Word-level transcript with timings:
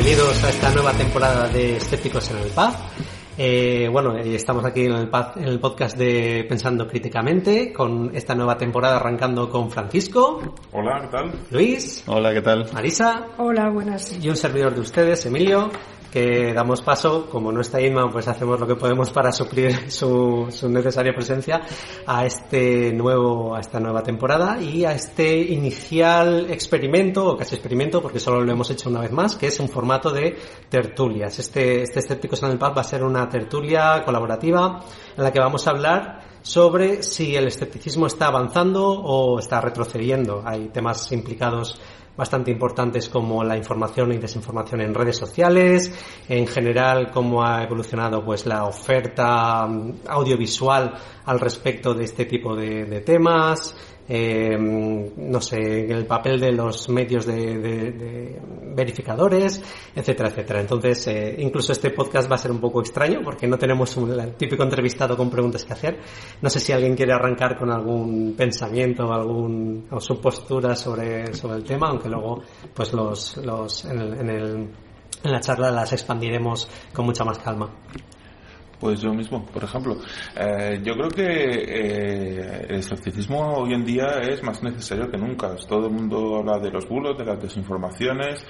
bienvenidos 0.00 0.44
a 0.44 0.50
esta 0.50 0.70
nueva 0.70 0.92
temporada 0.92 1.48
de 1.48 1.76
Escépticos 1.78 2.30
en 2.30 2.36
el 2.36 2.50
Pub. 2.50 2.72
Eh, 3.36 3.88
bueno, 3.90 4.16
eh, 4.16 4.36
estamos 4.36 4.64
aquí 4.64 4.84
en 4.84 4.92
el, 4.92 5.10
en 5.36 5.44
el, 5.44 5.58
podcast 5.58 5.98
de 5.98 6.46
Pensando 6.48 6.86
Críticamente, 6.86 7.72
con 7.72 8.14
esta 8.14 8.32
nueva 8.36 8.56
temporada 8.56 8.94
arrancando 8.94 9.50
con 9.50 9.68
Francisco. 9.68 10.54
Hola, 10.70 11.00
¿qué 11.00 11.08
tal? 11.08 11.32
Luis. 11.50 12.04
Hola, 12.06 12.32
¿qué 12.32 12.42
tal? 12.42 12.70
Marisa. 12.72 13.26
Hola, 13.38 13.70
buenas. 13.70 14.16
Y 14.22 14.28
un 14.28 14.36
servidor 14.36 14.72
de 14.72 14.82
ustedes, 14.82 15.26
Emilio 15.26 15.68
que 16.12 16.52
damos 16.54 16.82
paso, 16.82 17.26
como 17.30 17.52
no 17.52 17.60
está 17.60 17.80
Inma, 17.80 18.10
pues 18.10 18.28
hacemos 18.28 18.58
lo 18.58 18.66
que 18.66 18.76
podemos 18.76 19.10
para 19.10 19.32
suplir 19.32 19.90
su, 19.90 20.46
su, 20.50 20.68
necesaria 20.68 21.12
presencia 21.12 21.62
a 22.06 22.24
este 22.24 22.92
nuevo, 22.92 23.54
a 23.54 23.60
esta 23.60 23.78
nueva 23.78 24.02
temporada 24.02 24.60
y 24.60 24.84
a 24.84 24.92
este 24.92 25.38
inicial 25.38 26.50
experimento, 26.50 27.26
o 27.26 27.36
casi 27.36 27.54
experimento, 27.54 28.00
porque 28.00 28.20
solo 28.20 28.42
lo 28.42 28.52
hemos 28.52 28.70
hecho 28.70 28.88
una 28.88 29.00
vez 29.00 29.12
más, 29.12 29.36
que 29.36 29.48
es 29.48 29.60
un 29.60 29.68
formato 29.68 30.10
de 30.10 30.36
tertulias. 30.68 31.38
Este, 31.38 31.82
este 31.82 32.00
Escépticos 32.00 32.42
en 32.42 32.52
el 32.52 32.58
Pub 32.58 32.76
va 32.76 32.80
a 32.80 32.84
ser 32.84 33.02
una 33.02 33.28
tertulia 33.28 34.02
colaborativa 34.04 34.80
en 35.16 35.24
la 35.24 35.32
que 35.32 35.40
vamos 35.40 35.66
a 35.66 35.70
hablar 35.70 36.28
sobre 36.42 37.02
si 37.02 37.36
el 37.36 37.46
escepticismo 37.46 38.06
está 38.06 38.28
avanzando 38.28 38.88
o 38.88 39.38
está 39.38 39.60
retrocediendo. 39.60 40.42
Hay 40.44 40.68
temas 40.68 41.10
implicados 41.12 41.78
bastante 42.18 42.50
importantes 42.50 43.08
como 43.08 43.44
la 43.44 43.56
información 43.56 44.12
y 44.12 44.18
desinformación 44.18 44.80
en 44.80 44.92
redes 44.92 45.16
sociales, 45.16 45.92
en 46.28 46.48
general 46.48 47.12
cómo 47.12 47.44
ha 47.44 47.62
evolucionado 47.62 48.24
pues 48.24 48.44
la 48.44 48.64
oferta 48.64 49.64
mm, 49.68 50.00
audiovisual 50.08 50.94
al 51.24 51.38
respecto 51.38 51.94
de 51.94 52.04
este 52.04 52.24
tipo 52.24 52.56
de, 52.56 52.86
de 52.86 53.00
temas, 53.02 53.76
eh, 54.08 54.56
no 54.58 55.40
sé, 55.40 55.58
el 55.58 56.06
papel 56.06 56.40
de 56.40 56.52
los 56.52 56.88
medios 56.88 57.26
de, 57.26 58.40
verificadores, 58.74 59.62
etcétera, 59.94 60.30
etcétera. 60.30 60.60
Entonces, 60.60 61.06
eh, 61.08 61.36
incluso 61.38 61.72
este 61.72 61.90
podcast 61.90 62.30
va 62.30 62.36
a 62.36 62.38
ser 62.38 62.50
un 62.50 62.60
poco 62.60 62.80
extraño 62.80 63.20
porque 63.22 63.46
no 63.46 63.58
tenemos 63.58 63.96
un 63.96 64.34
típico 64.36 64.62
entrevistado 64.62 65.16
con 65.16 65.28
preguntas 65.28 65.64
que 65.64 65.72
hacer. 65.72 65.98
No 66.40 66.48
sé 66.48 66.60
si 66.60 66.72
alguien 66.72 66.94
quiere 66.94 67.12
arrancar 67.12 67.58
con 67.58 67.70
algún 67.70 68.34
pensamiento 68.36 69.12
algún, 69.12 69.86
o 69.90 70.00
su 70.00 70.20
postura 70.20 70.74
sobre, 70.74 71.34
sobre 71.34 71.56
el 71.56 71.64
tema, 71.64 71.88
aunque 71.88 72.08
luego, 72.08 72.42
pues 72.72 72.92
los, 72.92 73.36
los, 73.38 73.84
en, 73.84 74.30
el, 74.30 74.70
en 75.24 75.32
la 75.32 75.40
charla 75.40 75.70
las 75.70 75.92
expandiremos 75.92 76.68
con 76.92 77.06
mucha 77.06 77.24
más 77.24 77.38
calma. 77.38 77.70
Pues 78.78 79.00
yo 79.00 79.12
mismo, 79.12 79.44
por 79.44 79.64
ejemplo. 79.64 79.96
Eh, 80.36 80.80
yo 80.84 80.94
creo 80.94 81.08
que 81.08 81.24
eh, 81.24 82.66
el 82.68 82.76
escepticismo 82.76 83.54
hoy 83.54 83.74
en 83.74 83.84
día 83.84 84.20
es 84.22 84.42
más 84.42 84.62
necesario 84.62 85.10
que 85.10 85.18
nunca. 85.18 85.54
Todo 85.68 85.86
el 85.86 85.92
mundo 85.92 86.36
habla 86.36 86.58
de 86.58 86.70
los 86.70 86.88
bulos, 86.88 87.18
de 87.18 87.24
las 87.24 87.40
desinformaciones, 87.42 88.44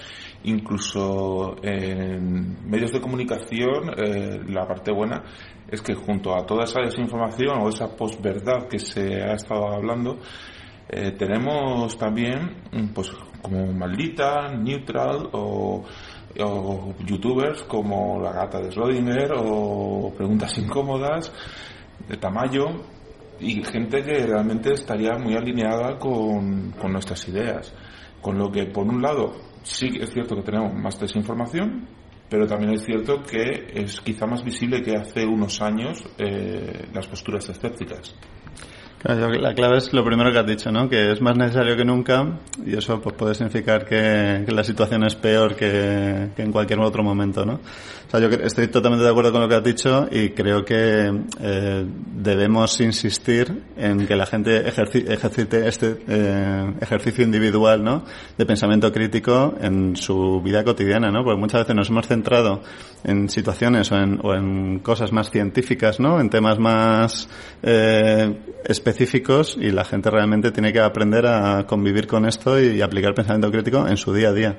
incluso 0.45 1.57
en 1.63 2.69
medios 2.69 2.93
de 2.93 3.01
comunicación, 3.01 3.91
eh, 3.97 4.41
la 4.49 4.67
parte 4.67 4.93
buena 4.93 5.25
es 5.67 5.81
que 5.81 5.95
junto 5.95 6.35
a 6.35 6.45
toda 6.45 6.65
esa 6.65 6.81
desinformación 6.81 7.61
o 7.61 7.69
esa 7.69 7.95
posverdad 7.95 8.69
que 8.69 8.79
se 8.79 9.23
ha 9.23 9.35
estado 9.35 9.69
hablando, 9.69 10.19
eh, 10.91 11.13
tenemos 11.13 11.97
también, 11.99 12.65
pues, 12.95 13.11
como 13.43 13.73
Maldita, 13.73 14.49
Neutral 14.57 15.29
o 15.33 15.85
o 16.39 16.95
youtubers 17.05 17.63
como 17.65 18.21
la 18.21 18.33
gata 18.33 18.61
de 18.61 18.71
Schrödinger 18.71 19.33
o 19.37 20.13
preguntas 20.17 20.57
incómodas 20.59 21.33
de 22.09 22.17
Tamayo 22.17 22.67
y 23.41 23.63
gente 23.63 24.03
que 24.03 24.27
realmente 24.27 24.73
estaría 24.73 25.17
muy 25.19 25.35
alineada 25.35 25.99
con, 25.99 26.73
con 26.73 26.93
nuestras 26.93 27.27
ideas. 27.29 27.73
Con 28.21 28.37
lo 28.37 28.51
que, 28.51 28.67
por 28.67 28.87
un 28.87 29.01
lado, 29.01 29.33
sí 29.63 29.89
es 30.01 30.11
cierto 30.11 30.35
que 30.37 30.43
tenemos 30.43 30.75
más 30.75 30.99
desinformación, 30.99 31.87
pero 32.29 32.47
también 32.47 32.73
es 32.73 32.85
cierto 32.85 33.23
que 33.23 33.69
es 33.73 34.01
quizá 34.01 34.27
más 34.27 34.45
visible 34.45 34.83
que 34.83 34.97
hace 34.97 35.25
unos 35.25 35.61
años 35.63 36.03
eh, 36.19 36.89
las 36.93 37.07
posturas 37.07 37.49
escépticas. 37.49 38.15
La 39.05 39.55
clave 39.55 39.79
es 39.79 39.93
lo 39.93 40.05
primero 40.05 40.33
que 40.33 40.39
has 40.39 40.47
dicho, 40.47 40.73
¿no? 40.73 40.89
Que 40.89 41.13
es 41.13 41.21
más 41.21 41.37
necesario 41.37 41.77
que 41.77 41.85
nunca 41.85 42.41
y 42.67 42.77
eso 42.77 43.01
pues 43.01 43.15
puede 43.15 43.35
significar 43.35 43.85
que, 43.85 44.43
que 44.45 44.53
la 44.53 44.65
situación 44.65 45.05
es 45.05 45.15
peor 45.15 45.55
que, 45.55 46.31
que, 46.35 46.43
en 46.43 46.51
cualquier 46.51 46.81
otro 46.81 47.05
momento, 47.05 47.47
¿no? 47.47 47.55
O 47.55 48.11
sea, 48.11 48.19
yo 48.19 48.29
estoy 48.29 48.67
totalmente 48.69 49.05
de 49.05 49.11
acuerdo 49.11 49.31
con 49.31 49.43
lo 49.43 49.49
que 49.49 49.55
has 49.55 49.63
dicho 49.63 50.09
y 50.11 50.31
creo 50.31 50.65
que 50.65 51.13
eh, 51.41 51.87
debemos 52.17 52.81
insistir 52.81 53.63
en 53.77 54.05
que 54.05 54.17
la 54.17 54.27
gente 54.27 54.67
ejerci 54.67 55.05
ejercite 55.07 55.69
este 55.69 55.99
eh, 56.09 56.73
ejercicio 56.81 57.23
individual, 57.23 57.85
¿no? 57.85 58.03
De 58.37 58.47
pensamiento 58.47 58.91
crítico 58.91 59.55
en 59.61 59.95
su 59.95 60.41
vida 60.43 60.65
cotidiana, 60.65 61.13
¿no? 61.13 61.23
Porque 61.23 61.39
muchas 61.39 61.61
veces 61.61 61.77
nos 61.77 61.89
hemos 61.91 62.09
centrado 62.09 62.63
en 63.05 63.29
situaciones 63.29 63.93
o 63.93 63.97
en, 63.97 64.19
o 64.25 64.35
en 64.35 64.81
cosas 64.81 65.13
más 65.13 65.31
científicas, 65.31 66.01
¿no? 66.01 66.19
En 66.21 66.31
temas 66.31 66.59
más 66.59 67.29
eh, 67.63 68.35
específicos 68.65 68.88
y 69.57 69.71
la 69.71 69.85
gente 69.85 70.11
realmente 70.11 70.51
tiene 70.51 70.73
que 70.73 70.81
aprender 70.81 71.27
a 71.27 71.67
convivir 71.67 72.07
con 72.07 72.27
esto 72.27 72.61
y, 72.61 72.81
aplicar 72.81 73.15
pensamiento 73.15 73.51
crítico 73.51 73.87
en 73.87 73.97
su 73.97 74.13
día 74.13 74.29
a 74.29 74.33
día. 74.33 74.57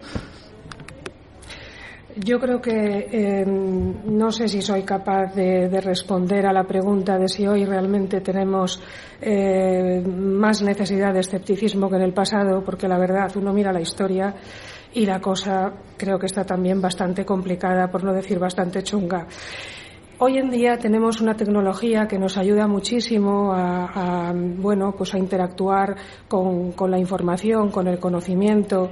Yo 2.15 2.39
creo 2.39 2.61
que 2.61 3.07
eh, 3.11 3.45
no 3.45 4.31
sé 4.31 4.49
si 4.49 4.61
soy 4.61 4.83
capaz 4.83 5.33
de, 5.35 5.69
de, 5.69 5.79
responder 5.79 6.45
a 6.45 6.51
la 6.51 6.65
pregunta 6.65 7.17
de 7.17 7.29
si 7.29 7.47
hoy 7.47 7.63
realmente 7.63 8.19
tenemos 8.19 8.81
eh, 9.21 10.01
más 10.01 10.61
necesidad 10.61 11.13
de 11.13 11.21
escepticismo 11.21 11.89
que 11.89 11.95
en 11.95 12.01
el 12.01 12.13
pasado, 12.13 12.61
porque 12.63 12.87
la 12.89 12.97
verdad 12.97 13.31
uno 13.37 13.53
mira 13.53 13.71
la 13.71 13.79
historia 13.79 14.35
y 14.93 15.05
la 15.05 15.21
cosa 15.21 15.71
creo 15.97 16.17
que 16.17 16.25
está 16.25 16.43
también 16.43 16.81
bastante 16.81 17.23
complicada, 17.23 17.89
por 17.89 18.03
no 18.03 18.13
decir 18.13 18.39
bastante 18.39 18.83
chunga. 18.83 19.27
Hoy 20.21 20.37
en 20.37 20.49
día 20.49 20.77
tenemos 20.77 21.21
una 21.21 21.33
tecnología 21.33 22.05
que 22.05 22.19
nos 22.19 22.35
ayuda 22.35 22.67
muchísimo 22.67 23.53
a, 23.53 24.29
a 24.29 24.33
bueno, 24.33 24.91
pues 24.91 25.13
a 25.13 25.17
interactuar 25.17 25.95
con, 26.27 26.73
con, 26.73 26.91
la 26.91 26.99
información, 26.99 27.71
con 27.71 27.87
el 27.87 27.99
conocimiento, 27.99 28.91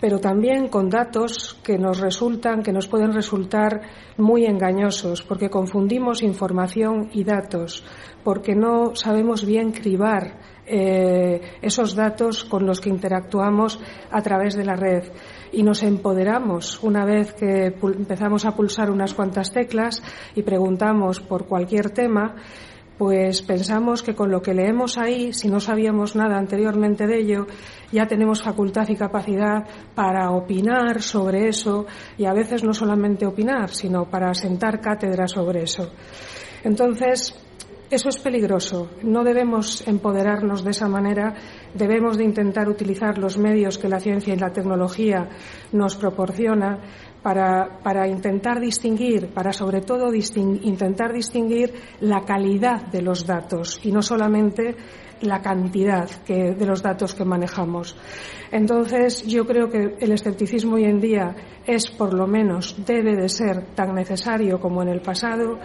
pero 0.00 0.20
también 0.20 0.68
con 0.68 0.90
datos 0.90 1.58
que 1.62 1.78
nos 1.78 2.00
resultan, 2.00 2.62
que 2.62 2.72
nos 2.72 2.88
pueden 2.88 3.12
resultar 3.12 3.82
muy 4.16 4.44
engañosos, 4.44 5.22
porque 5.22 5.50
confundimos 5.50 6.22
información 6.22 7.10
y 7.12 7.24
datos, 7.24 7.84
porque 8.22 8.54
no 8.54 8.94
sabemos 8.94 9.44
bien 9.44 9.72
cribar 9.72 10.38
eh, 10.66 11.40
esos 11.62 11.94
datos 11.94 12.44
con 12.44 12.66
los 12.66 12.80
que 12.80 12.88
interactuamos 12.88 13.80
a 14.10 14.20
través 14.20 14.56
de 14.56 14.64
la 14.64 14.74
red. 14.74 15.04
Y 15.52 15.62
nos 15.62 15.82
empoderamos 15.82 16.82
una 16.82 17.04
vez 17.04 17.32
que 17.34 17.66
empezamos 17.66 18.44
a 18.44 18.56
pulsar 18.56 18.90
unas 18.90 19.14
cuantas 19.14 19.52
teclas 19.52 20.02
y 20.34 20.42
preguntamos 20.42 21.20
por 21.20 21.46
cualquier 21.46 21.90
tema, 21.90 22.34
pues 22.98 23.42
pensamos 23.42 24.02
que 24.02 24.14
con 24.14 24.30
lo 24.30 24.40
que 24.40 24.54
leemos 24.54 24.96
ahí, 24.96 25.32
si 25.32 25.48
no 25.48 25.60
sabíamos 25.60 26.16
nada 26.16 26.38
anteriormente 26.38 27.06
de 27.06 27.18
ello, 27.18 27.46
ya 27.92 28.06
tenemos 28.06 28.42
facultad 28.42 28.88
y 28.88 28.96
capacidad 28.96 29.66
para 29.94 30.30
opinar 30.30 31.02
sobre 31.02 31.48
eso 31.48 31.86
y 32.16 32.24
a 32.24 32.32
veces 32.32 32.64
no 32.64 32.72
solamente 32.72 33.26
opinar, 33.26 33.70
sino 33.70 34.06
para 34.06 34.32
sentar 34.34 34.80
cátedra 34.80 35.28
sobre 35.28 35.62
eso. 35.64 35.90
Entonces, 36.64 37.34
eso 37.90 38.08
es 38.08 38.18
peligroso. 38.18 38.90
No 39.02 39.22
debemos 39.22 39.86
empoderarnos 39.86 40.64
de 40.64 40.70
esa 40.70 40.88
manera. 40.88 41.34
Debemos 41.74 42.18
de 42.18 42.24
intentar 42.24 42.68
utilizar 42.68 43.18
los 43.18 43.38
medios 43.38 43.78
que 43.78 43.88
la 43.88 44.00
ciencia 44.00 44.34
y 44.34 44.38
la 44.38 44.52
tecnología 44.52 45.28
nos 45.72 45.96
proporciona 45.96 46.80
para, 47.22 47.78
para 47.82 48.08
intentar 48.08 48.60
distinguir, 48.60 49.28
para 49.28 49.52
sobre 49.52 49.80
todo 49.80 50.12
intentar 50.14 51.12
distinguir 51.12 51.74
la 52.00 52.24
calidad 52.24 52.86
de 52.86 53.02
los 53.02 53.26
datos 53.26 53.80
y 53.82 53.92
no 53.92 54.02
solamente 54.02 54.76
la 55.20 55.40
cantidad 55.40 56.08
que, 56.24 56.54
de 56.54 56.66
los 56.66 56.82
datos 56.82 57.14
que 57.14 57.24
manejamos. 57.24 57.96
Entonces, 58.50 59.26
yo 59.26 59.46
creo 59.46 59.68
que 59.68 59.96
el 59.98 60.12
escepticismo 60.12 60.76
hoy 60.76 60.84
en 60.84 61.00
día 61.00 61.34
es, 61.66 61.90
por 61.90 62.14
lo 62.14 62.26
menos, 62.26 62.76
debe 62.86 63.16
de 63.16 63.28
ser 63.28 63.74
tan 63.74 63.94
necesario 63.94 64.60
como 64.60 64.82
en 64.82 64.88
el 64.88 65.00
pasado, 65.00 65.58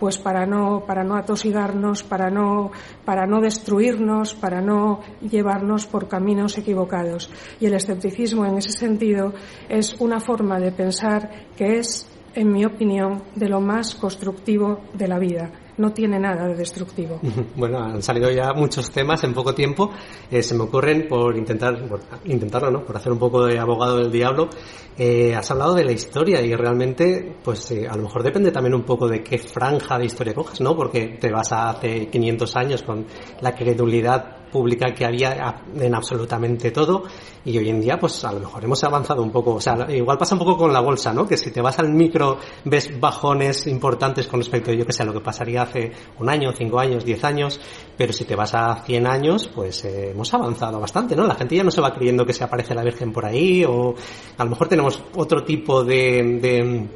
pues 0.00 0.18
para 0.18 0.44
no, 0.44 0.84
para 0.84 1.04
no 1.04 1.16
atosigarnos, 1.16 2.02
para 2.02 2.30
no, 2.30 2.72
para 3.04 3.26
no 3.26 3.40
destruirnos, 3.40 4.34
para 4.34 4.60
no 4.60 5.00
llevarnos 5.20 5.86
por 5.86 6.08
caminos 6.08 6.58
equivocados. 6.58 7.30
Y 7.60 7.66
el 7.66 7.74
escepticismo, 7.74 8.44
en 8.46 8.58
ese 8.58 8.72
sentido, 8.72 9.32
es 9.68 9.94
una 10.00 10.18
forma 10.18 10.58
de 10.58 10.72
pensar 10.72 11.30
que 11.56 11.78
es, 11.78 12.08
en 12.34 12.52
mi 12.52 12.64
opinión, 12.64 13.22
de 13.36 13.48
lo 13.48 13.60
más 13.60 13.94
constructivo 13.94 14.80
de 14.92 15.08
la 15.08 15.18
vida 15.18 15.52
no 15.78 15.92
tiene 15.92 16.18
nada 16.18 16.48
de 16.48 16.54
destructivo. 16.54 17.20
Bueno, 17.56 17.78
han 17.78 18.02
salido 18.02 18.30
ya 18.30 18.52
muchos 18.52 18.90
temas 18.90 19.22
en 19.24 19.32
poco 19.32 19.54
tiempo. 19.54 19.90
Eh, 20.30 20.42
se 20.42 20.54
me 20.54 20.64
ocurren 20.64 21.06
por 21.08 21.36
intentar, 21.36 21.88
por 21.88 22.00
intentarlo, 22.24 22.70
¿no? 22.70 22.84
Por 22.84 22.96
hacer 22.96 23.12
un 23.12 23.18
poco 23.18 23.44
de 23.44 23.58
abogado 23.58 23.98
del 23.98 24.10
diablo. 24.10 24.48
Eh, 24.96 25.34
has 25.34 25.50
hablado 25.50 25.74
de 25.74 25.84
la 25.84 25.92
historia 25.92 26.40
y 26.42 26.54
realmente, 26.54 27.36
pues 27.42 27.70
eh, 27.70 27.86
a 27.88 27.96
lo 27.96 28.04
mejor 28.04 28.22
depende 28.22 28.50
también 28.50 28.74
un 28.74 28.82
poco 28.82 29.08
de 29.08 29.22
qué 29.22 29.38
franja 29.38 29.98
de 29.98 30.06
historia 30.06 30.34
cojas, 30.34 30.60
¿no? 30.60 30.76
Porque 30.76 31.16
te 31.20 31.30
vas 31.30 31.52
a 31.52 31.70
hace 31.70 32.08
500 32.08 32.56
años 32.56 32.82
con 32.82 33.06
la 33.40 33.54
credulidad 33.54 34.43
pública 34.54 34.94
que 34.94 35.04
había 35.04 35.62
en 35.74 35.94
absolutamente 35.96 36.70
todo 36.70 37.02
y 37.44 37.58
hoy 37.58 37.68
en 37.68 37.80
día 37.80 37.98
pues 37.98 38.24
a 38.24 38.32
lo 38.32 38.38
mejor 38.38 38.62
hemos 38.62 38.84
avanzado 38.84 39.20
un 39.20 39.32
poco, 39.32 39.54
o 39.54 39.60
sea, 39.60 39.84
igual 39.90 40.16
pasa 40.16 40.36
un 40.36 40.38
poco 40.38 40.56
con 40.56 40.72
la 40.72 40.78
bolsa, 40.78 41.12
¿no? 41.12 41.26
Que 41.26 41.36
si 41.36 41.50
te 41.50 41.60
vas 41.60 41.76
al 41.80 41.92
micro 41.92 42.38
ves 42.64 43.00
bajones 43.00 43.66
importantes 43.66 44.28
con 44.28 44.38
respecto 44.38 44.70
a 44.70 44.74
yo 44.74 44.86
que 44.86 44.92
sé, 44.92 45.04
lo 45.04 45.12
que 45.12 45.18
pasaría 45.18 45.62
hace 45.62 45.90
un 46.20 46.28
año, 46.28 46.52
cinco 46.52 46.78
años, 46.78 47.04
diez 47.04 47.24
años, 47.24 47.60
pero 47.96 48.12
si 48.12 48.24
te 48.24 48.36
vas 48.36 48.54
a 48.54 48.76
100 48.76 49.06
años, 49.08 49.50
pues 49.52 49.84
eh, 49.86 50.10
hemos 50.10 50.32
avanzado 50.32 50.78
bastante, 50.78 51.16
¿no? 51.16 51.26
La 51.26 51.34
gente 51.34 51.56
ya 51.56 51.64
no 51.64 51.72
se 51.72 51.80
va 51.80 51.92
creyendo 51.92 52.24
que 52.24 52.32
se 52.32 52.44
aparece 52.44 52.76
la 52.76 52.84
Virgen 52.84 53.12
por 53.12 53.26
ahí 53.26 53.64
o 53.64 53.92
a 54.38 54.44
lo 54.44 54.50
mejor 54.50 54.68
tenemos 54.68 55.02
otro 55.16 55.42
tipo 55.42 55.82
de 55.82 56.86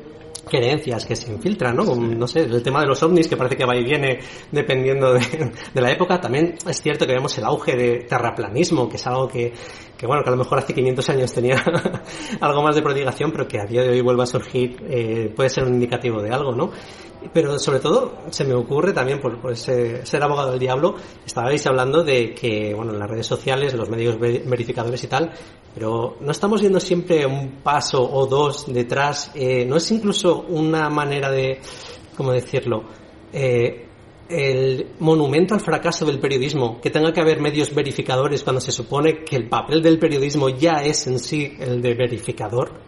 creencias 0.48 1.04
que 1.04 1.14
se 1.14 1.32
infiltran, 1.32 1.76
¿no? 1.76 1.84
no 1.94 2.26
sé, 2.26 2.40
el 2.40 2.62
tema 2.62 2.80
de 2.80 2.86
los 2.86 3.02
ovnis 3.02 3.28
que 3.28 3.36
parece 3.36 3.56
que 3.56 3.64
va 3.64 3.76
y 3.76 3.84
viene 3.84 4.18
dependiendo 4.50 5.12
de, 5.12 5.20
de, 5.74 5.80
la 5.80 5.92
época. 5.92 6.20
También 6.20 6.54
es 6.66 6.80
cierto 6.80 7.06
que 7.06 7.12
vemos 7.12 7.36
el 7.38 7.44
auge 7.44 7.76
de 7.76 8.06
terraplanismo, 8.08 8.88
que 8.88 8.96
es 8.96 9.06
algo 9.06 9.28
que, 9.28 9.52
que 9.96 10.06
bueno, 10.06 10.22
que 10.22 10.30
a 10.30 10.32
lo 10.32 10.38
mejor 10.38 10.58
hace 10.58 10.72
500 10.74 11.08
años 11.10 11.32
tenía 11.32 11.62
algo 12.40 12.62
más 12.62 12.74
de 12.74 12.82
prodigación, 12.82 13.30
pero 13.32 13.46
que 13.46 13.60
a 13.60 13.66
día 13.66 13.82
de 13.82 13.90
hoy 13.90 14.00
vuelva 14.00 14.24
a 14.24 14.26
surgir, 14.26 14.76
eh, 14.88 15.32
puede 15.34 15.50
ser 15.50 15.64
un 15.64 15.74
indicativo 15.74 16.22
de 16.22 16.30
algo, 16.30 16.52
¿no? 16.52 16.70
Pero 17.32 17.58
sobre 17.58 17.80
todo 17.80 18.18
se 18.30 18.44
me 18.44 18.54
ocurre 18.54 18.92
también 18.92 19.20
por, 19.20 19.40
por 19.40 19.56
ser 19.56 20.22
abogado 20.22 20.50
del 20.50 20.60
diablo, 20.60 20.94
estabais 21.26 21.66
hablando 21.66 22.04
de 22.04 22.32
que, 22.32 22.72
bueno, 22.74 22.92
en 22.92 22.98
las 22.98 23.10
redes 23.10 23.26
sociales, 23.26 23.74
los 23.74 23.90
medios 23.90 24.18
verificadores 24.18 25.02
y 25.02 25.06
tal, 25.08 25.32
pero 25.74 26.16
no 26.20 26.30
estamos 26.30 26.60
viendo 26.60 26.80
siempre 26.80 27.26
un 27.26 27.60
paso 27.62 28.02
o 28.02 28.26
dos 28.26 28.72
detrás, 28.72 29.32
eh, 29.34 29.64
no 29.64 29.76
es 29.76 29.90
incluso 29.90 30.44
una 30.48 30.88
manera 30.88 31.30
de, 31.30 31.60
¿cómo 32.16 32.32
decirlo? 32.32 32.84
Eh, 33.32 33.88
el 34.28 34.94
monumento 34.98 35.54
al 35.54 35.60
fracaso 35.60 36.04
del 36.04 36.20
periodismo, 36.20 36.80
que 36.80 36.90
tenga 36.90 37.12
que 37.12 37.20
haber 37.20 37.40
medios 37.40 37.74
verificadores 37.74 38.42
cuando 38.42 38.60
se 38.60 38.72
supone 38.72 39.24
que 39.24 39.36
el 39.36 39.48
papel 39.48 39.82
del 39.82 39.98
periodismo 39.98 40.50
ya 40.50 40.82
es 40.84 41.06
en 41.06 41.18
sí 41.18 41.56
el 41.58 41.80
de 41.80 41.94
verificador. 41.94 42.87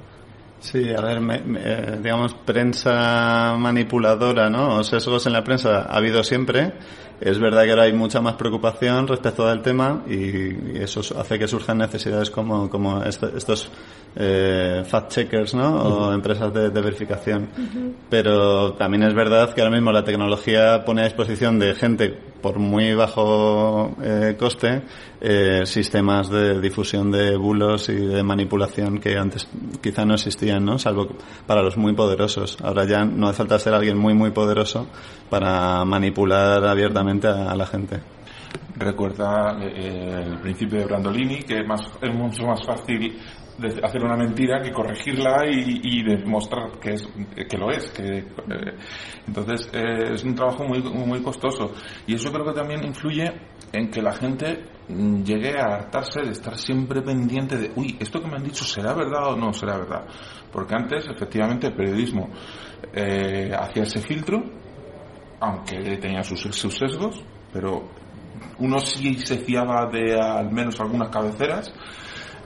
Sí, 0.61 0.93
a 0.93 1.01
ver, 1.01 1.21
me, 1.21 1.39
me, 1.41 1.61
digamos, 2.03 2.35
prensa 2.35 3.57
manipuladora, 3.59 4.51
¿no? 4.51 4.77
O 4.77 4.85
sesgos 4.85 5.27
en 5.27 5.33
la 5.33 5.43
prensa 5.43 5.87
ha 5.89 5.97
habido 5.97 6.23
siempre. 6.23 6.75
Es 7.21 7.39
verdad 7.39 7.65
que 7.65 7.71
ahora 7.71 7.83
hay 7.85 7.93
mucha 7.93 8.21
más 8.21 8.35
preocupación 8.35 9.07
respecto 9.07 9.47
al 9.47 9.63
tema 9.63 10.05
y, 10.07 10.79
eso 10.79 11.01
hace 11.19 11.39
que 11.39 11.49
surjan 11.49 11.79
necesidades 11.79 12.31
como, 12.31 12.69
como 12.71 13.03
estos 13.03 13.71
eh, 14.17 14.83
fact-checkers, 14.85 15.55
¿no? 15.55 15.83
O 15.83 16.13
empresas 16.13 16.53
de, 16.53 16.71
de 16.71 16.81
verificación. 16.81 17.49
Uh 17.57 17.61
-huh. 17.61 17.95
Pero 18.09 18.73
también 18.75 19.03
es 19.05 19.15
verdad 19.15 19.53
que 19.55 19.61
ahora 19.61 19.75
mismo 19.75 19.93
la 19.93 20.03
tecnología 20.05 20.85
pone 20.85 21.03
a 21.03 21.05
disposición 21.05 21.59
de 21.59 21.75
gente 21.75 22.19
por 22.41 22.59
muy 22.59 22.95
bajo 22.95 23.95
eh, 24.03 24.35
coste 24.39 24.83
eh, 25.21 25.63
sistemas 25.67 26.31
de 26.31 26.59
difusión 26.61 27.11
de 27.13 27.37
bulos 27.37 27.89
y 27.91 27.97
de 27.97 28.23
manipulación 28.23 28.99
que 28.99 29.17
antes 29.19 29.47
quizá 29.83 30.05
no 30.07 30.15
existían, 30.15 30.65
¿no? 30.65 30.79
Salvo 30.79 31.09
para 31.47 31.63
los 31.63 31.77
muy 31.77 31.95
poderosos. 31.95 32.57
Ahora 32.63 32.85
ya 32.87 33.05
no 33.05 33.29
hace 33.29 33.39
falta 33.39 33.59
ser 33.59 33.75
alguien 33.75 33.99
muy 33.99 34.15
muy 34.15 34.31
poderoso 34.31 34.87
para 35.29 35.85
manipular 35.85 36.65
abiertamente 36.65 37.29
a, 37.29 37.51
a 37.51 37.55
la 37.55 37.67
gente. 37.67 38.01
Recuerda 38.77 39.59
eh, 39.61 40.25
el 40.27 40.39
principio 40.39 40.79
de 40.79 40.87
Brandolini, 40.87 41.43
que 41.43 41.61
es, 41.61 41.67
más, 41.67 41.83
es 42.01 42.15
mucho 42.15 42.47
más 42.47 42.65
fácil 42.65 43.19
de 43.61 43.81
hacer 43.83 44.03
una 44.03 44.17
mentira 44.17 44.61
que 44.63 44.73
corregirla 44.73 45.45
y, 45.47 46.03
demostrar 46.03 46.79
que 46.81 46.95
es 46.95 47.09
que 47.49 47.59
lo 47.59 47.71
es 47.71 47.91
que 47.91 48.19
eh, 48.19 48.25
entonces 49.27 49.71
eh, 49.73 50.15
es 50.15 50.25
un 50.25 50.35
trabajo 50.35 50.65
muy 50.65 50.83
muy 50.83 51.23
costoso. 51.23 51.73
Y 52.07 52.15
eso 52.15 52.33
creo 52.33 52.47
que 52.47 52.53
también 52.53 52.85
influye 52.85 53.31
en 53.73 53.91
que 53.91 54.03
la 54.03 54.13
gente 54.13 54.65
llegue 54.89 55.59
a 55.59 55.77
hartarse 55.77 56.21
de 56.23 56.31
estar 56.31 56.57
siempre 56.57 57.03
pendiente 57.03 57.57
de 57.57 57.71
uy 57.77 57.97
esto 58.01 58.21
que 58.21 58.27
me 58.27 58.37
han 58.37 58.43
dicho 58.43 58.65
será 58.65 58.93
verdad 58.93 59.33
o 59.33 59.37
no 59.37 59.53
será 59.53 59.79
verdad 59.79 60.05
porque 60.51 60.75
antes 60.75 61.07
efectivamente 61.09 61.69
el 61.69 61.75
periodismo 61.75 62.29
eh, 62.93 63.53
hacía 63.57 63.85
ese 63.85 64.01
filtro 64.01 64.43
aunque 65.39 65.97
tenía 65.99 66.25
sus 66.25 66.41
sesgos 66.41 67.23
pero 67.53 67.89
uno 68.59 68.81
sí 68.81 69.15
se 69.19 69.39
fiaba 69.39 69.89
de 69.91 70.19
al 70.21 70.51
menos 70.51 70.81
algunas 70.81 71.09
cabeceras 71.09 71.73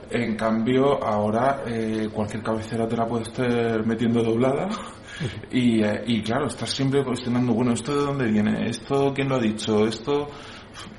en 0.09 0.35
cambio, 0.35 1.03
ahora 1.03 1.63
eh, 1.65 2.09
cualquier 2.13 2.43
cabecera 2.43 2.87
te 2.87 2.95
la 2.95 3.07
puedes 3.07 3.27
estar 3.27 3.85
metiendo 3.85 4.23
doblada 4.23 4.67
y, 5.51 5.83
eh, 5.83 6.03
y 6.05 6.21
claro, 6.21 6.47
estás 6.47 6.69
siempre 6.69 7.03
cuestionando, 7.03 7.53
bueno, 7.53 7.73
¿esto 7.73 7.95
de 7.95 8.05
dónde 8.05 8.31
viene? 8.31 8.69
¿Esto 8.69 9.13
quién 9.13 9.29
lo 9.29 9.35
ha 9.35 9.39
dicho? 9.39 9.85
¿Esto 9.85 10.27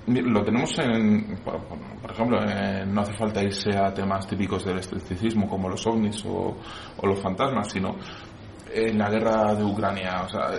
lo 0.06 0.44
tenemos 0.44 0.78
en, 0.78 1.38
por 1.44 2.10
ejemplo, 2.10 2.38
en, 2.42 2.94
no 2.94 3.00
hace 3.02 3.12
falta 3.14 3.42
irse 3.42 3.76
a 3.76 3.92
temas 3.92 4.26
típicos 4.26 4.64
del 4.64 4.78
escepticismo 4.78 5.48
como 5.48 5.68
los 5.68 5.86
ovnis 5.86 6.24
o, 6.24 6.56
o 6.96 7.06
los 7.06 7.20
fantasmas, 7.20 7.70
sino 7.70 7.96
en 8.72 8.98
la 8.98 9.08
guerra 9.08 9.54
de 9.54 9.64
Ucrania. 9.64 10.22
O 10.24 10.28
sea, 10.28 10.50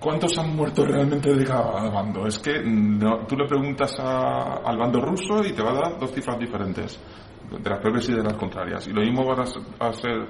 ¿cuántos 0.00 0.36
han 0.38 0.54
muerto 0.54 0.84
realmente 0.84 1.34
de 1.34 1.44
cada 1.44 1.88
bando? 1.90 2.26
Es 2.26 2.38
que 2.38 2.62
no, 2.62 3.26
tú 3.26 3.36
le 3.36 3.46
preguntas 3.46 3.94
a, 3.98 4.60
al 4.64 4.76
bando 4.76 5.00
ruso 5.00 5.44
y 5.44 5.52
te 5.52 5.62
va 5.62 5.70
a 5.70 5.74
dar 5.74 5.98
dos 5.98 6.12
cifras 6.12 6.38
diferentes 6.38 6.98
de 7.50 7.70
las 7.70 7.80
propias 7.80 8.08
y 8.08 8.12
de 8.12 8.22
las 8.22 8.34
contrarias. 8.34 8.86
Y 8.86 8.92
lo 8.92 9.00
mismo 9.00 9.24
van 9.24 9.40
a, 9.40 9.92
ser 9.92 10.26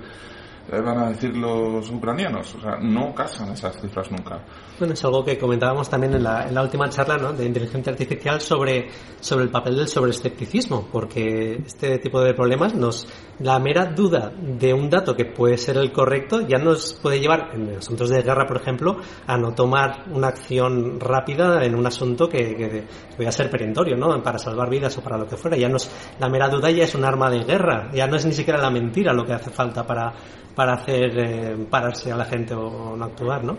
van 0.71 0.99
a 0.99 1.09
decir 1.11 1.37
los 1.37 1.91
ucranianos. 1.91 2.55
O 2.55 2.61
sea, 2.61 2.77
no 2.81 3.15
casan 3.15 3.51
esas 3.53 3.81
cifras 3.81 4.11
nunca. 4.11 4.41
Bueno, 4.79 4.95
es 4.95 5.05
algo 5.05 5.25
que 5.25 5.39
comentábamos 5.39 5.89
también 5.89 6.15
en 6.15 6.25
la, 6.25 6.49
en 6.49 6.55
la 6.55 6.63
última 6.63 6.89
charla 6.89 7.17
¿no? 7.17 7.33
de 7.33 7.47
inteligencia 7.47 7.93
artificial 7.93 8.41
sobre, 8.41 8.89
sobre 9.21 9.45
el 9.45 9.51
papel 9.51 9.77
del 9.77 9.89
sobreescepticismo, 9.89 10.89
porque 10.91 11.63
este 11.65 11.99
tipo 11.99 12.21
de 12.21 12.35
problemas 12.35 12.75
nos, 12.75 13.07
la 13.39 13.59
mera 13.59 13.87
duda 13.87 14.33
de 14.37 14.75
un 14.75 14.91
dato 14.91 15.15
que 15.15 15.25
puede 15.25 15.57
ser 15.57 15.79
el 15.79 15.93
correcto 15.93 16.41
ya 16.41 16.59
nos 16.59 16.95
puede 16.95 17.21
llevar, 17.21 17.51
en 17.55 17.77
asuntos 17.77 18.11
de 18.11 18.23
guerra, 18.23 18.47
por 18.47 18.59
ejemplo, 18.59 18.97
a 19.27 19.37
no 19.37 19.55
tomar 19.55 20.05
una 20.11 20.29
acción 20.29 21.01
rápida 21.01 21.65
en 21.65 21.75
un 21.75 21.87
asunto 21.87 22.29
que, 22.29 22.55
que, 22.57 22.69
que 22.69 22.85
pueda 23.17 23.33
ser 23.33 23.51
perentorio, 23.51 23.97
¿no? 23.97 24.23
Para 24.23 24.39
salvar 24.39 24.69
vidas 24.69 24.97
o 24.99 25.01
para 25.01 25.17
lo 25.17 25.27
que 25.27 25.37
fuera. 25.37 25.57
Ya 25.57 25.69
nos, 25.69 25.91
la 26.19 26.29
mera 26.29 26.49
duda 26.49 26.71
ya 26.71 26.85
es 26.85 26.95
un 26.95 27.05
arma 27.05 27.31
de 27.31 27.45
guerra, 27.45 27.91
ya 27.93 28.07
no 28.07 28.17
es 28.17 28.27
ni 28.27 28.33
siquiera 28.33 28.61
la 28.61 28.71
mentira 28.71 29.13
lo 29.13 29.25
que 29.25 29.33
hace 29.33 29.51
falta 29.51 29.87
para, 29.87 30.13
para 30.57 30.73
hacer 30.73 31.19
eh, 31.19 31.67
pararse 31.71 32.11
a 32.11 32.17
la 32.17 32.25
gente 32.25 32.55
o, 32.55 32.67
o 32.67 32.97
no 32.97 33.05
actuar, 33.05 33.45
¿no? 33.45 33.59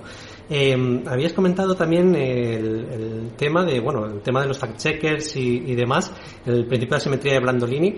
Eh, 0.49 1.03
habías 1.05 1.33
comentado 1.33 1.75
también 1.75 2.15
el, 2.15 2.87
el, 2.91 3.31
tema 3.37 3.63
de, 3.63 3.79
bueno, 3.79 4.05
el 4.05 4.21
tema 4.21 4.41
de 4.41 4.47
los 4.47 4.59
fact-checkers 4.59 5.35
y, 5.35 5.71
y, 5.71 5.75
demás, 5.75 6.11
el 6.45 6.65
principio 6.65 6.95
de 6.95 6.97
asimetría 6.97 7.33
de 7.33 7.39
Brandolini. 7.39 7.97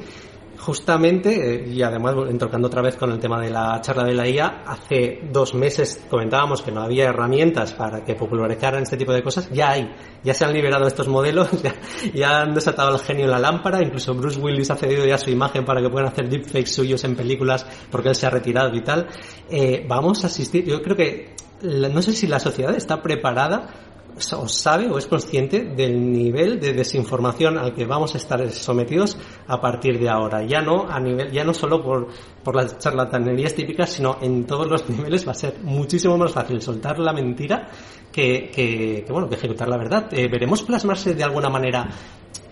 Justamente, 0.59 1.55
eh, 1.55 1.67
y 1.69 1.81
además 1.81 2.15
entrocando 2.29 2.67
otra 2.67 2.81
vez 2.81 2.97
con 2.97 3.11
el 3.11 3.19
tema 3.19 3.39
de 3.39 3.49
la 3.49 3.79
charla 3.79 4.03
de 4.03 4.13
la 4.13 4.27
IA, 4.27 4.63
hace 4.67 5.21
dos 5.31 5.53
meses 5.53 6.05
comentábamos 6.09 6.61
que 6.61 6.71
no 6.71 6.81
había 6.81 7.05
herramientas 7.05 7.71
para 7.71 8.03
que 8.03 8.15
popularizaran 8.15 8.83
este 8.83 8.97
tipo 8.97 9.13
de 9.13 9.23
cosas. 9.23 9.49
Ya 9.51 9.71
hay, 9.71 9.89
ya 10.21 10.33
se 10.33 10.43
han 10.43 10.53
liberado 10.53 10.85
estos 10.85 11.07
modelos, 11.07 11.47
ya, 12.13 12.41
han 12.41 12.53
desatado 12.53 12.93
el 12.93 12.99
genio 12.99 13.23
en 13.25 13.31
la 13.31 13.39
lámpara, 13.39 13.81
incluso 13.81 14.13
Bruce 14.13 14.37
Willis 14.37 14.69
ha 14.69 14.75
cedido 14.75 15.05
ya 15.05 15.17
su 15.17 15.29
imagen 15.29 15.63
para 15.63 15.81
que 15.81 15.89
puedan 15.89 16.09
hacer 16.09 16.27
deepfakes 16.27 16.73
suyos 16.73 17.05
en 17.05 17.15
películas 17.15 17.65
porque 17.89 18.09
él 18.09 18.15
se 18.15 18.27
ha 18.27 18.29
retirado 18.29 18.75
y 18.75 18.81
tal. 18.81 19.07
Eh, 19.49 19.85
vamos 19.87 20.25
a 20.25 20.27
asistir, 20.27 20.65
yo 20.65 20.81
creo 20.81 20.97
que 20.97 21.35
no 21.61 22.01
sé 22.01 22.13
si 22.13 22.27
la 22.27 22.39
sociedad 22.39 22.75
está 22.75 23.01
preparada 23.01 23.88
o 24.33 24.47
sabe 24.47 24.87
o 24.89 24.97
es 24.97 25.07
consciente 25.07 25.63
del 25.63 26.11
nivel 26.11 26.59
de 26.59 26.73
desinformación 26.73 27.57
al 27.57 27.73
que 27.73 27.85
vamos 27.85 28.13
a 28.15 28.17
estar 28.17 28.49
sometidos 28.51 29.17
a 29.47 29.59
partir 29.59 29.99
de 29.99 30.09
ahora. 30.09 30.43
Ya 30.43 30.61
no 30.61 30.89
a 30.89 30.99
nivel, 30.99 31.31
ya 31.31 31.43
no 31.43 31.53
solo 31.53 31.81
por, 31.81 32.07
por 32.43 32.55
las 32.55 32.77
charlatanerías 32.77 33.53
típicas, 33.53 33.89
sino 33.89 34.17
en 34.21 34.45
todos 34.45 34.67
los 34.69 34.89
niveles 34.89 35.27
va 35.27 35.31
a 35.31 35.35
ser 35.35 35.59
muchísimo 35.63 36.17
más 36.17 36.31
fácil 36.31 36.61
soltar 36.61 36.99
la 36.99 37.13
mentira 37.13 37.69
que, 38.11 38.51
que, 38.53 39.05
bueno, 39.09 39.29
que 39.29 39.35
ejecutar 39.35 39.67
la 39.67 39.77
verdad. 39.77 40.07
Eh, 40.11 40.27
veremos 40.29 40.63
plasmarse 40.63 41.13
de 41.13 41.23
alguna 41.23 41.49
manera 41.49 41.89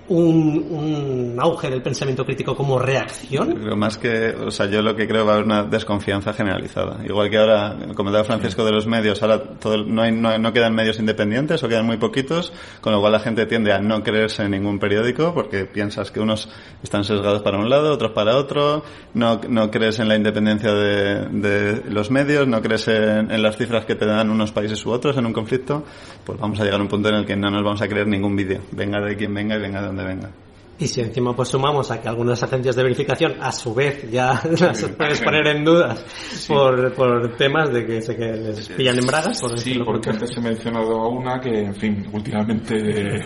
un, 0.10 0.66
un, 0.70 1.38
auge 1.40 1.70
del 1.70 1.82
pensamiento 1.82 2.26
crítico 2.26 2.56
como 2.56 2.80
reacción? 2.80 3.56
Pero 3.62 3.76
más 3.76 3.98
que, 3.98 4.30
o 4.30 4.52
sea, 4.52 4.68
yo 4.68 4.82
lo 4.82 4.96
que 4.96 5.08
creo 5.08 5.26
va 5.26 5.32
a 5.32 5.36
haber 5.36 5.46
una 5.46 5.64
desconfianza 5.64 6.34
generalizada. 6.34 7.06
Igual 7.06 7.30
que 7.30 7.38
ahora, 7.38 7.76
comentaba 7.96 8.24
Francisco 8.24 8.64
de 8.64 8.72
los 8.72 8.88
medios, 8.88 9.22
ahora 9.22 9.44
todo, 9.44 9.84
no, 9.84 10.02
hay, 10.02 10.12
no, 10.12 10.54
quedan 10.54 10.74
medios 10.74 11.00
independientes 11.00 11.64
o 11.64 11.68
quedan 11.68 11.86
muy 11.86 11.98
poquitos, 11.98 12.54
con 12.82 12.94
lo 12.94 13.00
cual 13.00 13.14
la 13.14 13.20
gente 13.20 13.46
tiende 13.46 13.74
a 13.74 13.80
no 13.80 14.04
creerse 14.04 14.44
en 14.44 14.52
ningún 14.52 14.80
periódico 14.80 15.34
porque 15.34 15.66
piensas 15.66 16.12
que 16.12 16.20
unos 16.20 16.50
están 16.82 17.04
sesgados 17.04 17.42
para 17.42 17.58
un 17.58 17.70
lado, 17.70 17.94
otros 17.94 18.12
para 18.12 18.38
otro, 18.38 18.84
no, 19.14 19.42
no 19.50 19.72
crees 19.72 20.00
en 20.00 20.08
la 20.08 20.16
independencia 20.16 20.74
de, 20.74 21.26
de 21.30 21.84
los 21.90 22.12
medios, 22.12 22.48
no 22.48 22.62
crees 22.62 22.88
en, 22.88 23.42
las 23.42 23.58
cifras 23.58 23.86
que 23.86 23.96
te 23.96 24.06
dan 24.06 24.30
unos 24.30 24.52
países 24.52 24.84
u 24.86 24.92
otros 24.92 25.18
en 25.18 25.26
un 25.26 25.34
conflicto, 25.34 25.84
pues 26.28 26.38
vamos 26.42 26.60
a 26.60 26.66
llegar 26.66 26.82
a 26.82 26.84
un 26.84 26.90
punto 26.90 27.08
en 27.08 27.16
el 27.16 27.26
que 27.26 27.38
no 27.38 27.50
nos 27.50 27.64
vamos 27.64 27.82
a 27.82 27.88
creer 27.88 28.06
ningún 28.06 28.36
vídeo, 28.36 28.60
venga 28.74 29.00
de 29.00 29.16
quien 29.16 29.34
venga 29.34 29.56
y 29.56 29.62
venga 29.62 29.80
de 29.80 29.88
donde 29.88 30.04
venga. 30.04 30.30
Y 30.78 30.86
si 30.86 31.00
encima 31.00 31.34
pues 31.34 31.48
sumamos 31.48 31.90
a 31.90 32.02
que 32.02 32.10
algunas 32.10 32.44
agencias 32.44 32.76
de 32.76 32.84
verificación 32.84 33.36
a 33.40 33.52
su 33.54 33.74
vez 33.74 34.12
ya 34.12 34.42
las 34.60 34.84
puedes 34.90 35.22
poner 35.22 35.48
en 35.48 35.64
dudas 35.64 36.06
sí. 36.10 36.54
por, 36.54 36.94
por 36.94 37.38
temas 37.38 37.72
de 37.72 37.86
que, 37.86 38.02
se, 38.02 38.18
que 38.18 38.26
les 38.26 38.68
pillan 38.68 39.00
en 39.00 39.08
bragas, 39.08 39.40
por 39.40 39.58
Sí, 39.58 39.80
porque 39.84 40.10
antes 40.10 40.36
he 40.36 40.42
mencionado 40.42 41.00
a 41.00 41.08
una 41.08 41.40
que, 41.40 41.62
en 41.62 41.76
fin, 41.76 42.06
últimamente 42.12 43.26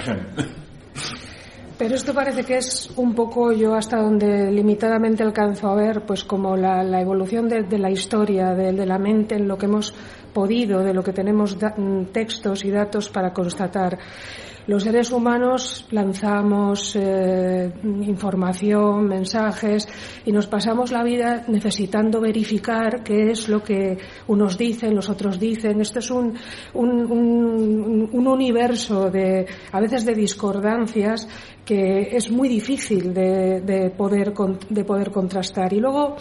Pero 1.82 1.96
esto 1.96 2.14
parece 2.14 2.44
que 2.44 2.58
es 2.58 2.90
un 2.94 3.12
poco 3.12 3.50
yo 3.50 3.74
hasta 3.74 4.00
donde 4.00 4.52
limitadamente 4.52 5.24
alcanzo 5.24 5.68
a 5.68 5.74
ver, 5.74 6.06
pues 6.06 6.22
como 6.22 6.56
la, 6.56 7.00
evolución 7.00 7.48
de, 7.48 7.76
la 7.76 7.90
historia, 7.90 8.54
de, 8.54 8.86
la 8.86 8.98
mente, 8.98 9.34
en 9.34 9.48
lo 9.48 9.58
que 9.58 9.66
hemos 9.66 9.92
podido, 10.32 10.78
de 10.84 10.94
lo 10.94 11.02
que 11.02 11.12
tenemos 11.12 11.58
textos 12.12 12.64
y 12.64 12.70
datos 12.70 13.08
para 13.08 13.32
constatar. 13.32 13.98
Los 14.64 14.84
seres 14.84 15.10
humanos 15.10 15.86
lanzamos 15.90 16.94
eh, 16.94 17.72
información, 17.82 19.08
mensajes 19.08 19.88
y 20.24 20.30
nos 20.30 20.46
pasamos 20.46 20.92
la 20.92 21.02
vida 21.02 21.44
necesitando 21.48 22.20
verificar 22.20 23.02
qué 23.02 23.32
es 23.32 23.48
lo 23.48 23.60
que 23.60 23.98
unos 24.28 24.56
dicen, 24.56 24.94
los 24.94 25.08
otros 25.08 25.40
dicen. 25.40 25.80
Esto 25.80 25.98
es 25.98 26.12
un, 26.12 26.38
un, 26.74 28.26
universo 28.28 29.10
de, 29.10 29.46
a 29.72 29.80
veces 29.80 30.06
de 30.06 30.14
discordancias 30.14 31.28
que 31.64 32.16
es 32.16 32.30
muy 32.30 32.48
difícil 32.48 33.14
de, 33.14 33.60
de 33.60 33.90
poder, 33.90 34.32
de 34.68 34.84
poder 34.84 35.10
contrastar. 35.10 35.72
Y 35.72 35.80
luego, 35.80 36.16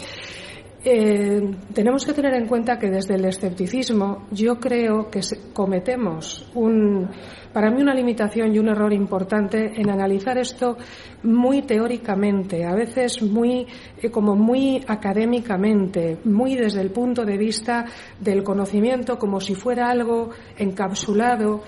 eh, 0.83 1.39
tenemos 1.75 2.03
que 2.03 2.13
tener 2.13 2.33
en 2.33 2.48
cuenta 2.48 2.79
que 2.79 2.89
desde 2.89 3.13
el 3.13 3.25
escepticismo 3.25 4.25
yo 4.31 4.60
creo 4.60 5.12
que 5.12 5.19
cometemos 5.53 6.50
un, 6.55 7.07
para 7.53 7.69
mí 7.69 7.83
una 7.83 7.93
limitación 7.93 8.51
y 8.55 8.57
un 8.57 8.67
error 8.67 8.91
importante 8.91 9.79
en 9.79 9.91
analizar 9.91 10.39
esto 10.39 10.77
muy 11.21 11.62
teóricamente, 11.62 12.65
a 12.65 12.74
veces 12.74 13.21
muy 13.21 13.67
eh, 14.01 14.10
como 14.10 14.36
muy 14.36 14.83
académicamente, 14.88 16.17
muy 16.24 16.55
desde 16.55 16.81
el 16.81 16.89
punto 16.89 17.25
de 17.25 17.38
vista 17.38 17.86
del 18.19 18.41
conocimiento 18.41 19.19
como 19.19 19.39
si 19.39 19.53
fuera 19.53 19.88
algo 19.88 20.31
encapsulado 20.57 21.62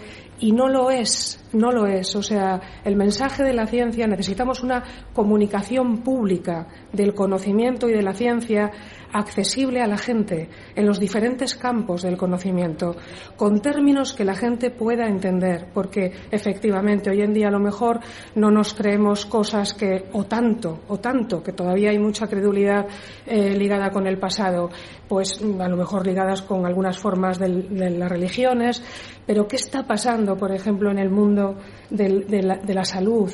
y 0.43 0.51
no 0.51 0.67
lo 0.67 0.91
es, 0.91 1.41
no 1.53 1.71
lo 1.71 1.87
es. 1.87 2.17
O 2.17 2.21
sea, 2.21 2.59
el 2.83 2.97
mensaje 2.97 3.43
de 3.43 3.53
la 3.53 3.65
ciencia 3.65 4.07
necesitamos 4.07 4.61
una 4.61 4.83
comunicación 5.13 5.99
pública 5.99 6.67
del 6.91 7.13
conocimiento 7.13 7.87
y 7.87 7.93
de 7.93 8.01
la 8.01 8.13
ciencia 8.13 8.69
accesible 9.13 9.81
a 9.81 9.87
la 9.87 9.97
gente 9.97 10.49
en 10.75 10.85
los 10.85 10.99
diferentes 10.99 11.55
campos 11.55 12.01
del 12.01 12.17
conocimiento, 12.17 12.95
con 13.37 13.61
términos 13.61 14.13
que 14.13 14.25
la 14.25 14.35
gente 14.35 14.71
pueda 14.71 15.07
entender, 15.07 15.67
porque 15.73 16.11
efectivamente 16.31 17.11
hoy 17.11 17.21
en 17.21 17.33
día 17.33 17.47
a 17.47 17.51
lo 17.51 17.59
mejor 17.59 17.99
no 18.35 18.49
nos 18.51 18.73
creemos 18.73 19.25
cosas 19.25 19.73
que, 19.75 20.05
o 20.13 20.25
tanto, 20.25 20.81
o 20.87 20.99
tanto, 20.99 21.43
que 21.43 21.53
todavía 21.53 21.91
hay 21.91 21.99
mucha 21.99 22.27
credulidad 22.27 22.87
eh, 23.25 23.55
ligada 23.55 23.91
con 23.91 24.07
el 24.07 24.17
pasado, 24.17 24.71
pues 25.07 25.39
a 25.41 25.69
lo 25.69 25.77
mejor 25.77 26.05
ligadas 26.05 26.41
con 26.41 26.65
algunas 26.65 26.97
formas 26.97 27.37
de 27.37 27.89
las 27.91 28.09
religiones, 28.09 28.83
pero 29.25 29.47
¿qué 29.47 29.57
está 29.57 29.85
pasando, 29.85 30.32
por 30.37 30.51
ejemplo, 30.51 30.91
en 30.91 30.99
el 30.99 31.09
mundo 31.09 31.57
de, 31.89 32.41
la, 32.41 32.85
salud? 32.85 33.31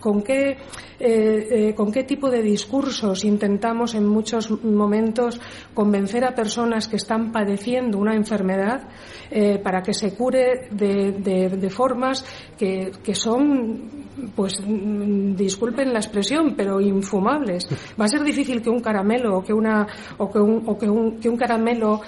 con, 0.00 0.22
qué, 0.22 0.56
eh, 0.98 1.68
eh, 1.68 1.74
¿Con 1.74 1.90
qué 1.90 2.04
tipo 2.04 2.30
de 2.30 2.42
discursos 2.42 3.24
intentamos 3.24 3.94
en 3.94 4.06
muchos 4.06 4.50
momentos 4.62 5.40
convencer 5.72 6.24
a 6.24 6.34
personas 6.34 6.88
que 6.88 6.96
están 6.96 7.32
padeciendo 7.32 7.98
una 7.98 8.14
enfermedad 8.14 8.88
eh, 9.30 9.58
para 9.58 9.82
que 9.82 9.92
se 9.92 10.14
cure 10.14 10.68
de, 10.70 11.70
formas 11.70 12.24
que, 12.56 12.92
son 13.14 14.04
pues 14.36 14.54
disculpen 14.64 15.92
la 15.92 15.98
expresión, 15.98 16.54
pero 16.56 16.80
infumables. 16.80 17.66
Va 18.00 18.04
a 18.04 18.08
ser 18.08 18.22
difícil 18.22 18.62
que 18.62 18.70
un 18.70 18.80
caramelo 18.80 19.38
o 19.38 19.42
que 19.42 19.52
una 19.52 19.86
o 20.18 20.30
que 20.30 20.38
un, 20.38 20.62
o 20.66 20.78
que 20.78 20.88
un, 20.88 21.18
que 21.18 21.28
un 21.28 21.36
caramelo 21.36 22.00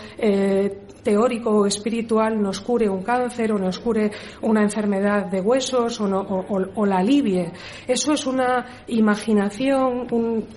teórico 1.07 1.50
o 1.50 1.66
espiritual 1.66 2.43
nos 2.43 2.59
cure 2.59 2.90
un 2.90 3.02
cáncer 3.02 3.52
o 3.52 3.59
nos 3.59 3.78
cure 3.78 4.11
una 4.43 4.62
enfermedad 4.62 5.31
de 5.31 5.40
huesos 5.40 6.00
o, 6.00 6.85
la 6.85 6.99
alivie. 6.99 7.52
Eso 7.87 8.12
es 8.12 8.26
una 8.26 8.85
imaginación 8.88 10.07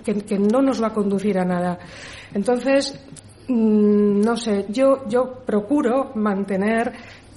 que, 0.04 0.38
no 0.38 0.62
nos 0.62 0.82
va 0.82 0.88
a 0.88 0.92
conducir 0.92 1.38
a 1.38 1.44
nada. 1.44 1.78
Entonces, 2.34 2.98
mm, 3.48 4.20
no 4.20 4.36
sé, 4.36 4.66
yo, 4.68 5.08
yo 5.08 5.42
procuro 5.44 6.12
mantener 6.14 6.92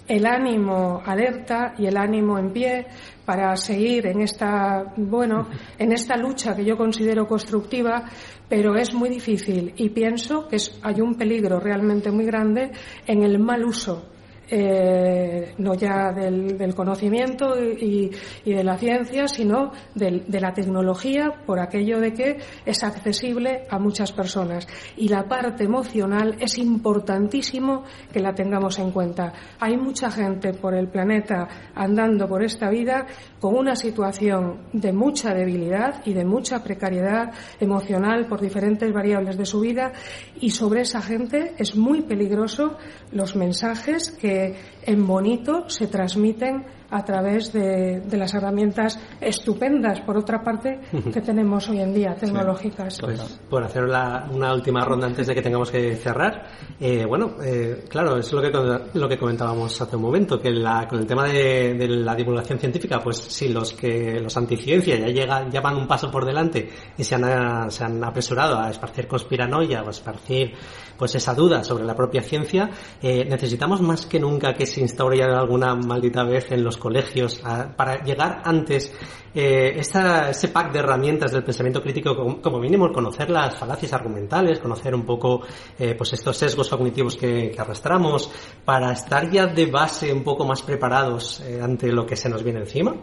el 0.07 0.25
ánimo 0.25 1.01
alerta 1.05 1.73
y 1.77 1.85
el 1.85 1.95
ánimo 1.95 2.37
en 2.37 2.51
pie 2.51 2.85
para 3.25 3.55
seguir 3.55 4.07
en 4.07 4.21
esta, 4.21 4.93
bueno, 4.97 5.47
en 5.77 5.93
esta 5.93 6.17
lucha 6.17 6.55
que 6.55 6.65
yo 6.65 6.75
considero 6.75 7.25
constructiva, 7.25 8.03
pero 8.49 8.75
es 8.75 8.93
muy 8.93 9.09
difícil 9.09 9.73
y 9.77 9.89
pienso 9.89 10.47
que 10.47 10.57
hay 10.81 10.99
un 10.99 11.15
peligro 11.15 11.59
realmente 11.59 12.11
muy 12.11 12.25
grande 12.25 12.71
en 13.07 13.23
el 13.23 13.39
mal 13.39 13.63
uso 13.63 14.13
eh, 14.55 15.55
no 15.57 15.73
ya 15.73 16.11
del, 16.11 16.75
conocimiento 16.75 17.55
y, 17.59 18.11
de 18.45 18.63
la 18.63 18.77
ciencia, 18.77 19.27
sino 19.27 19.71
de 19.95 20.39
la 20.39 20.53
tecnología, 20.53 21.31
por 21.43 21.59
aquello 21.59 21.99
de 21.99 22.13
que 22.13 22.37
es 22.63 22.83
accesible 22.83 23.63
a 23.67 23.79
muchas 23.79 24.11
personas. 24.11 24.67
Y 24.95 25.07
la 25.07 25.23
parte 25.23 25.63
emocional 25.63 26.35
es 26.39 26.59
importantísimo 26.59 27.83
que 28.11 28.19
la 28.19 28.35
tengamos 28.35 28.77
en 28.77 28.91
cuenta. 28.91 29.33
Hay 29.59 29.75
mucha 29.75 30.11
gente 30.11 30.53
por 30.53 30.75
el 30.75 30.87
planeta 30.87 31.47
andando 31.73 32.27
por 32.27 32.43
esta 32.43 32.69
vida 32.69 33.07
con 33.39 33.55
una 33.55 33.75
situación 33.75 34.67
de 34.71 34.93
mucha 34.93 35.33
debilidad 35.33 36.05
y 36.05 36.13
de 36.13 36.25
mucha 36.25 36.63
precariedad 36.63 37.33
emocional 37.59 38.27
por 38.27 38.39
diferentes 38.39 38.93
variables 38.93 39.35
de 39.35 39.45
su 39.45 39.61
vida 39.61 39.93
y 40.39 40.51
sobre 40.51 40.81
esa 40.81 41.01
gente 41.01 41.53
es 41.57 41.75
muy 41.75 42.03
peligroso 42.03 42.77
los 43.11 43.35
mensajes 43.35 44.11
que 44.11 44.42
en 44.85 45.07
bonito 45.07 45.69
se 45.69 45.87
transmiten 45.87 46.65
a 46.93 47.03
través 47.03 47.51
de, 47.51 48.01
las 48.11 48.33
herramientas 48.33 48.99
estupendas, 49.19 49.99
por 50.01 50.15
otra 50.15 50.43
parte, 50.43 50.79
que 51.11 51.21
tenemos 51.21 51.67
hoy 51.69 51.79
en 51.79 51.93
día, 51.93 52.15
tecnológicas. 52.15 52.99
Pues, 53.01 53.39
por 53.49 53.63
hacer 53.63 53.83
una 53.83 54.53
última 54.53 54.85
ronda 54.85 55.07
antes 55.07 55.25
de 55.25 55.33
que 55.33 55.41
tengamos 55.41 55.71
que 55.71 55.95
cerrar, 55.95 56.43
eh, 56.79 57.03
bueno, 57.05 57.35
eh, 57.43 57.85
claro, 57.89 58.17
es 58.17 58.31
lo 58.31 58.41
que, 58.41 58.51
lo 58.93 59.09
que 59.09 59.17
comentábamos 59.17 59.81
hace 59.81 59.95
un 59.95 60.03
momento, 60.03 60.39
que 60.39 60.53
con 60.87 60.99
el 60.99 61.07
tema 61.07 61.25
de, 61.25 61.87
la 61.87 62.15
divulgación 62.15 62.59
científica, 62.59 62.99
pues 62.99 63.17
si 63.17 63.49
los 63.49 63.73
que 63.73 64.19
los 64.19 64.35
anticiencia 64.37 64.97
ya 64.97 65.07
llegan, 65.07 65.51
ya 65.51 65.61
van 65.61 65.75
un 65.75 65.87
paso 65.87 66.11
por 66.11 66.25
delante 66.25 66.69
y 66.97 67.03
se 67.03 67.15
han, 67.15 67.71
se 67.71 67.83
han 67.83 68.03
apresurado 68.03 68.59
a 68.59 68.69
esparcir 68.69 69.07
conspiranoia 69.07 69.81
o 69.81 69.87
a 69.87 69.91
esparcir 69.91 70.53
pues 70.97 71.15
esa 71.15 71.33
duda 71.33 71.63
sobre 71.63 71.83
la 71.83 71.95
propia 71.95 72.21
ciencia, 72.21 72.69
eh, 73.01 73.25
necesitamos 73.25 73.81
más 73.81 74.05
que 74.05 74.19
nunca 74.19 74.53
que 74.53 74.65
se 74.65 74.81
instaure 74.81 75.17
ya 75.17 75.25
alguna 75.39 75.75
maldita 75.75 76.23
vez 76.23 76.51
en 76.51 76.63
los 76.63 76.77
colegios 76.83 77.41
para 77.77 78.03
llegar 78.03 78.41
antes 78.43 78.93
eh, 79.33 79.79
ese 79.79 80.47
pack 80.49 80.73
de 80.73 80.79
herramientas 80.79 81.31
del 81.31 81.43
pensamiento 81.43 81.81
crítico 81.81 82.13
como, 82.41 82.59
mínimo 82.59 82.91
conocer 82.91 83.29
las 83.29 83.57
falacias 83.57 83.93
argumentales, 83.93 84.59
conocer 84.59 84.93
un 84.93 85.05
poco 85.05 85.41
eh, 85.79 85.95
pues 85.97 86.11
estos 86.11 86.35
sesgos 86.35 86.67
cognitivos 86.67 87.15
que, 87.15 87.55
arrastramos 87.57 88.29
para 88.65 88.91
estar 88.91 89.31
ya 89.31 89.47
de 89.47 89.65
base 89.67 90.11
un 90.11 90.23
poco 90.23 90.45
más 90.45 90.61
preparados 90.61 91.39
eh, 91.39 91.61
ante 91.63 91.91
lo 91.91 92.05
que 92.05 92.17
se 92.17 92.27
nos 92.27 92.43
viene 92.43 92.59
encima. 92.59 92.93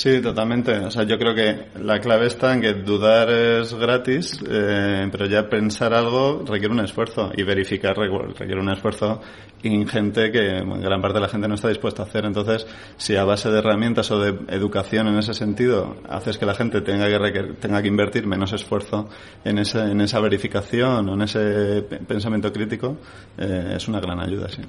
Sí, 0.00 0.22
totalmente. 0.22 0.78
O 0.78 0.90
sea, 0.90 1.02
yo 1.02 1.18
creo 1.18 1.34
que 1.34 1.78
la 1.78 2.00
clave 2.00 2.28
está 2.28 2.54
en 2.54 2.62
que 2.62 2.72
dudar 2.72 3.28
es 3.28 3.74
gratis, 3.74 4.40
eh, 4.48 5.06
pero 5.12 5.26
ya 5.26 5.46
pensar 5.46 5.92
algo 5.92 6.42
requiere 6.46 6.72
un 6.72 6.80
esfuerzo 6.80 7.30
y 7.36 7.42
verificar 7.42 7.94
requiere 7.98 8.62
un 8.62 8.70
esfuerzo 8.70 9.20
ingente 9.62 10.32
que 10.32 10.62
gran 10.80 11.02
parte 11.02 11.18
de 11.18 11.20
la 11.20 11.28
gente 11.28 11.48
no 11.48 11.56
está 11.56 11.68
dispuesta 11.68 12.02
a 12.02 12.06
hacer. 12.06 12.24
Entonces, 12.24 12.66
si 12.96 13.14
a 13.14 13.24
base 13.24 13.50
de 13.50 13.58
herramientas 13.58 14.10
o 14.10 14.18
de 14.18 14.38
educación 14.48 15.06
en 15.08 15.18
ese 15.18 15.34
sentido 15.34 15.98
haces 16.08 16.38
que 16.38 16.46
la 16.46 16.54
gente 16.54 16.80
tenga 16.80 17.06
que, 17.06 17.42
tenga 17.60 17.82
que 17.82 17.88
invertir 17.88 18.26
menos 18.26 18.54
esfuerzo 18.54 19.06
en, 19.44 19.58
ese, 19.58 19.80
en 19.80 20.00
esa 20.00 20.18
verificación 20.20 21.10
o 21.10 21.12
en 21.12 21.20
ese 21.20 21.82
pensamiento 21.82 22.50
crítico, 22.50 22.96
eh, 23.36 23.74
es 23.76 23.86
una 23.86 24.00
gran 24.00 24.18
ayuda, 24.18 24.48
sí. 24.48 24.62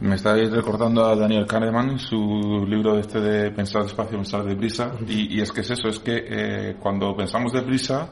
Me 0.00 0.14
estáis 0.14 0.50
recordando 0.50 1.04
a 1.04 1.14
Daniel 1.14 1.44
Kahneman, 1.46 1.98
su 1.98 2.64
libro 2.66 2.98
este 2.98 3.20
de 3.20 3.50
Pensar 3.50 3.82
despacio, 3.82 4.16
pensar 4.16 4.42
deprisa, 4.44 4.92
y, 5.06 5.36
y 5.36 5.40
es 5.42 5.52
que 5.52 5.60
es 5.60 5.70
eso, 5.72 5.88
es 5.88 5.98
que 5.98 6.24
eh, 6.26 6.76
cuando 6.80 7.14
pensamos 7.14 7.52
deprisa, 7.52 8.08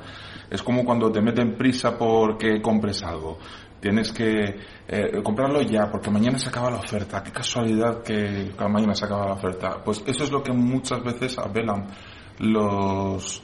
es 0.51 0.63
como 0.63 0.85
cuando 0.85 1.11
te 1.11 1.23
meten 1.23 1.57
prisa 1.57 1.97
porque 1.97 2.61
compres 2.61 3.03
algo. 3.03 3.39
Tienes 3.81 4.13
que 4.13 4.57
eh, 4.87 5.23
comprarlo 5.23 5.63
ya, 5.63 5.91
porque 5.91 6.11
mañana 6.11 6.39
se 6.39 6.51
acaba 6.51 6.71
la 6.71 6.79
oferta. 6.79 7.23
Qué 7.23 7.31
casualidad 7.31 8.03
que 8.03 8.53
mañana 8.69 8.95
se 8.95 9.07
acaba 9.07 9.25
la 9.27 9.33
oferta. 9.33 9.83
Pues 9.83 10.03
eso 10.05 10.25
es 10.25 10.31
lo 10.31 10.43
que 10.43 10.53
muchas 10.53 11.03
veces 11.03 11.39
apelan 11.39 11.87
los, 12.41 13.43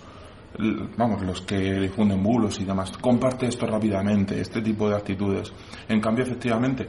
vamos, 0.99 1.23
los 1.23 1.41
que 1.43 1.57
difunden 1.57 2.23
bulos 2.23 2.61
y 2.61 2.65
demás. 2.65 2.93
Comparte 2.99 3.47
esto 3.47 3.67
rápidamente, 3.67 4.39
este 4.39 4.61
tipo 4.61 4.89
de 4.91 4.97
actitudes. 4.97 5.51
En 5.89 6.01
cambio, 6.01 6.25
efectivamente, 6.25 6.89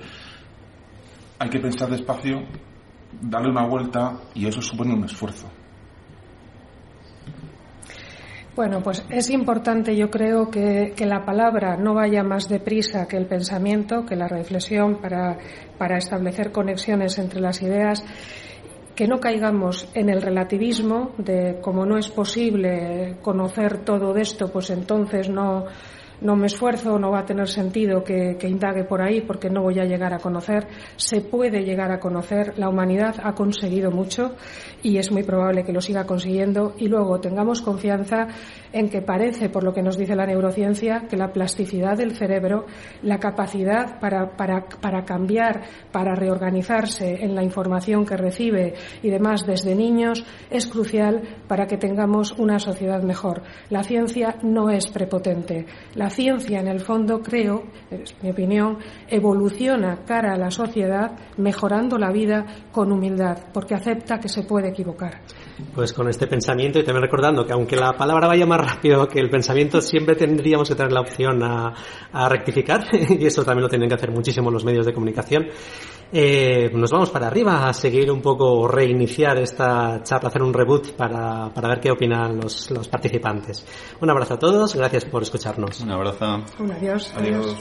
hay 1.40 1.50
que 1.50 1.60
pensar 1.60 1.90
despacio, 1.90 2.44
darle 3.22 3.50
una 3.50 3.66
vuelta 3.68 4.20
y 4.34 4.48
eso 4.48 4.62
supone 4.62 4.94
un 4.94 5.06
esfuerzo. 5.06 5.50
Bueno, 8.56 8.82
pues 8.82 9.06
es 9.10 9.30
importante, 9.32 9.98
yo 9.98 10.10
creo, 10.10 10.50
que, 10.50 10.94
la 11.00 11.26
palabra 11.26 11.76
no 11.76 11.94
vaya 11.94 12.24
más 12.24 12.48
deprisa 12.48 13.06
que 13.06 13.18
el 13.18 13.26
pensamiento, 13.26 14.06
que 14.06 14.16
la 14.16 14.30
reflexión 14.30 15.02
para, 15.02 15.38
para 15.78 15.98
establecer 15.98 16.54
conexiones 16.54 17.18
entre 17.18 17.42
las 17.42 17.62
ideas 17.62 18.06
que 18.96 19.10
no 19.10 19.20
caigamos 19.20 19.90
en 19.94 20.10
el 20.10 20.22
relativismo 20.22 21.12
de 21.18 21.60
como 21.62 21.86
no 21.86 21.98
es 21.98 22.08
posible 22.08 23.18
conocer 23.22 23.80
todo 23.84 24.14
de 24.14 24.22
esto, 24.22 24.50
pues 24.50 24.70
entonces 24.70 25.30
no 25.30 25.66
no 26.22 26.36
me 26.36 26.48
esfuerzo, 26.48 26.98
no 26.98 27.12
va 27.12 27.20
a 27.20 27.26
tener 27.26 27.48
sentido 27.48 28.04
que, 28.04 28.38
indague 28.46 28.84
por 28.84 29.02
ahí 29.02 29.22
porque 29.22 29.50
no 29.50 29.64
voy 29.64 29.80
a 29.80 29.86
llegar 29.86 30.14
a 30.14 30.20
conocer. 30.20 30.68
Se 30.96 31.22
puede 31.22 31.64
llegar 31.64 31.92
a 31.92 32.00
conocer. 32.00 32.58
La 32.58 32.70
humanidad 32.70 33.16
ha 33.24 33.34
conseguido 33.34 33.92
mucho 33.92 34.36
y 34.84 34.98
es 34.98 35.12
muy 35.12 35.24
probable 35.24 35.64
que 35.64 35.74
lo 35.74 35.82
siga 35.82 36.06
consiguiendo. 36.06 36.76
Y 36.78 36.88
luego 36.88 37.20
tengamos 37.20 37.62
confianza 37.62 38.28
en 38.72 38.90
que 38.90 39.02
parece, 39.02 39.50
por 39.50 39.64
lo 39.64 39.74
que 39.74 39.82
nos 39.82 39.98
dice 39.98 40.16
la 40.16 40.26
neurociencia, 40.26 41.08
que 41.10 41.18
la 41.18 41.32
plasticidad 41.32 41.98
del 41.98 42.16
cerebro, 42.16 42.66
la 43.02 43.20
capacidad 43.20 44.00
para, 44.00 44.36
para, 44.36 44.66
para 44.82 45.04
cambiar, 45.04 45.64
para 45.92 46.16
reorganizarse 46.16 47.24
en 47.24 47.36
la 47.36 47.44
información 47.44 48.06
que 48.06 48.18
recibe 48.18 48.74
y 49.02 49.10
demás 49.10 49.46
desde 49.46 49.76
niños 49.76 50.26
es 50.50 50.68
crucial 50.68 51.22
para 51.48 51.68
que 51.68 51.78
tengamos 51.78 52.34
una 52.34 52.60
sociedad 52.60 53.02
mejor. 53.02 53.44
La 53.70 53.84
ciencia 53.84 54.38
no 54.44 54.70
es 54.70 54.88
prepotente. 54.88 55.66
Ciencia, 56.10 56.60
en 56.60 56.68
el 56.68 56.80
fondo, 56.80 57.22
creo, 57.22 57.64
es 57.90 58.16
mi 58.22 58.32
opinión, 58.32 58.78
evoluciona 59.08 60.04
cara 60.06 60.34
a 60.34 60.38
la 60.38 60.52
sociedad 60.52 61.12
mejorando 61.38 61.98
la 61.98 62.12
vida 62.12 62.46
con 62.72 62.92
humildad, 62.92 63.38
porque 63.54 63.76
acepta 63.76 64.20
que 64.20 64.30
se 64.30 64.44
puede 64.44 64.70
equivocar. 64.70 65.22
Pues 65.74 65.94
con 65.94 66.10
este 66.10 66.28
pensamiento 66.28 66.80
y 66.80 66.84
también 66.84 67.04
recordando 67.04 67.46
que 67.46 67.54
aunque 67.54 67.76
la 67.76 67.94
palabra 67.94 68.28
vaya 68.28 68.46
más 68.46 68.60
rápido 68.60 69.08
que 69.08 69.20
el 69.20 69.30
pensamiento, 69.30 69.80
siempre 69.80 70.16
tendríamos 70.16 70.68
que 70.68 70.76
tener 70.76 70.92
la 70.92 71.02
opción 71.02 71.42
a, 71.44 71.74
a 72.12 72.30
rectificar 72.30 72.86
y 73.10 73.26
eso 73.26 73.44
también 73.44 73.64
lo 73.64 73.70
tienen 73.70 73.88
que 73.88 73.96
hacer 73.96 74.12
muchísimo 74.12 74.52
los 74.52 74.66
medios 74.66 74.86
de 74.86 74.94
comunicación. 74.94 75.48
Eh, 76.12 76.70
nos 76.74 76.92
vamos 76.92 77.10
para 77.10 77.28
arriba 77.28 77.68
a 77.68 77.74
seguir 77.74 78.12
un 78.12 78.22
poco, 78.22 78.68
reiniciar 78.68 79.38
esta 79.38 80.02
charla, 80.04 80.30
hacer 80.30 80.44
un 80.44 80.54
reboot 80.54 80.92
para, 80.94 81.50
para 81.54 81.70
ver 81.70 81.80
qué 81.80 81.92
opinan 81.92 82.38
los, 82.38 82.70
los 82.72 82.88
participantes. 82.88 83.66
Un 84.00 84.10
abrazo 84.10 84.36
a 84.36 84.40
todos, 84.40 84.76
gracias 84.76 85.06
por 85.06 85.24
escucharnos. 85.24 85.82
Un 85.82 85.92
abrazo. 85.96 86.44
Un 86.60 86.72
adiós. 86.72 87.12
adiós. 87.16 87.56